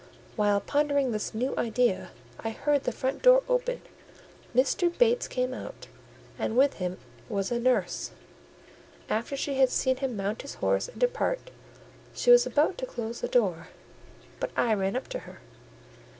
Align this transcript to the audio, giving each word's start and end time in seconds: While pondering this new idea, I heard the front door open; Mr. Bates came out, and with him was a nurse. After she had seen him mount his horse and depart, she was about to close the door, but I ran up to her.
While 0.35 0.61
pondering 0.61 1.11
this 1.11 1.35
new 1.35 1.55
idea, 1.59 2.09
I 2.39 2.49
heard 2.49 2.85
the 2.85 2.91
front 2.91 3.21
door 3.21 3.43
open; 3.47 3.83
Mr. 4.55 4.89
Bates 4.97 5.27
came 5.27 5.53
out, 5.53 5.85
and 6.39 6.57
with 6.57 6.73
him 6.81 6.97
was 7.29 7.51
a 7.51 7.59
nurse. 7.59 8.09
After 9.09 9.37
she 9.37 9.59
had 9.59 9.69
seen 9.69 9.97
him 9.97 10.17
mount 10.17 10.41
his 10.41 10.55
horse 10.55 10.87
and 10.87 10.99
depart, 10.99 11.51
she 12.15 12.31
was 12.31 12.47
about 12.47 12.79
to 12.79 12.87
close 12.87 13.21
the 13.21 13.27
door, 13.27 13.67
but 14.39 14.49
I 14.57 14.73
ran 14.73 14.95
up 14.95 15.07
to 15.09 15.19
her. 15.19 15.37